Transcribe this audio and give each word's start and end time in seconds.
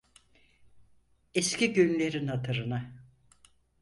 Eski 1.33 1.73
günlerin 1.73 2.27
hatırına. 2.27 2.93